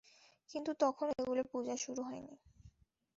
[0.49, 2.35] কিন্তু তখনও এগুলোর পূজা শুরু হয়নি।